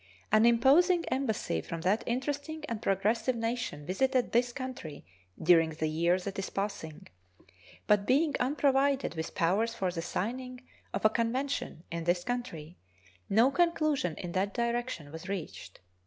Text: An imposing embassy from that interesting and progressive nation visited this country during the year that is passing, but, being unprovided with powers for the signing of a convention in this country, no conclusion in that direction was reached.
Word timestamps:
An 0.31 0.47
imposing 0.47 1.05
embassy 1.09 1.61
from 1.61 1.81
that 1.81 2.03
interesting 2.07 2.65
and 2.67 2.81
progressive 2.81 3.35
nation 3.35 3.85
visited 3.85 4.31
this 4.31 4.51
country 4.51 5.05
during 5.39 5.69
the 5.69 5.85
year 5.87 6.17
that 6.17 6.39
is 6.39 6.49
passing, 6.49 7.05
but, 7.85 8.07
being 8.07 8.33
unprovided 8.39 9.13
with 9.13 9.35
powers 9.35 9.75
for 9.75 9.91
the 9.91 10.01
signing 10.01 10.63
of 10.91 11.05
a 11.05 11.09
convention 11.11 11.83
in 11.91 12.05
this 12.05 12.23
country, 12.23 12.79
no 13.29 13.51
conclusion 13.51 14.15
in 14.15 14.31
that 14.31 14.55
direction 14.55 15.11
was 15.11 15.29
reached. 15.29 15.81